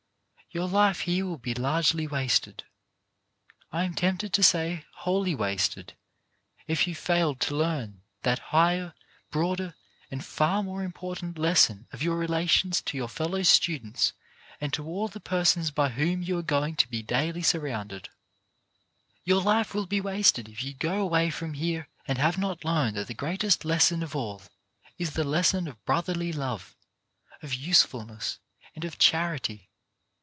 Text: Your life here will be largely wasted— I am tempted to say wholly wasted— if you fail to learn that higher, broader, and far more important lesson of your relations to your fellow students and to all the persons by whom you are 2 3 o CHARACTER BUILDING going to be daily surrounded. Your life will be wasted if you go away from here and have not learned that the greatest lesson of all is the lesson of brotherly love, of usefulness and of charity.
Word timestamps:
Your 0.53 0.67
life 0.67 0.99
here 1.07 1.25
will 1.25 1.37
be 1.37 1.53
largely 1.53 2.05
wasted— 2.07 2.65
I 3.71 3.85
am 3.85 3.93
tempted 3.95 4.33
to 4.33 4.43
say 4.43 4.83
wholly 4.95 5.33
wasted— 5.33 5.93
if 6.67 6.85
you 6.87 6.93
fail 6.93 7.35
to 7.35 7.55
learn 7.55 8.01
that 8.23 8.39
higher, 8.49 8.93
broader, 9.29 9.75
and 10.11 10.25
far 10.25 10.61
more 10.61 10.83
important 10.83 11.37
lesson 11.37 11.87
of 11.93 12.03
your 12.03 12.17
relations 12.17 12.81
to 12.81 12.97
your 12.97 13.07
fellow 13.07 13.43
students 13.43 14.11
and 14.59 14.73
to 14.73 14.85
all 14.85 15.07
the 15.07 15.21
persons 15.21 15.71
by 15.71 15.87
whom 15.87 16.21
you 16.21 16.37
are 16.39 16.41
2 16.41 16.43
3 16.43 16.43
o 16.43 16.43
CHARACTER 16.43 16.47
BUILDING 16.47 16.59
going 16.65 16.75
to 16.75 16.87
be 16.89 17.01
daily 17.01 17.41
surrounded. 17.41 18.09
Your 19.23 19.41
life 19.41 19.73
will 19.73 19.85
be 19.85 20.01
wasted 20.01 20.49
if 20.49 20.65
you 20.65 20.73
go 20.73 20.99
away 20.99 21.29
from 21.29 21.53
here 21.53 21.87
and 22.05 22.17
have 22.17 22.37
not 22.37 22.65
learned 22.65 22.97
that 22.97 23.07
the 23.07 23.13
greatest 23.13 23.63
lesson 23.63 24.03
of 24.03 24.17
all 24.17 24.41
is 24.97 25.13
the 25.13 25.23
lesson 25.23 25.69
of 25.69 25.85
brotherly 25.85 26.33
love, 26.33 26.75
of 27.41 27.53
usefulness 27.53 28.39
and 28.75 28.83
of 28.83 28.99
charity. 28.99 29.69